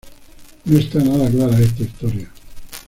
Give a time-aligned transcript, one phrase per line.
[0.65, 2.27] No está nada clara esta historia.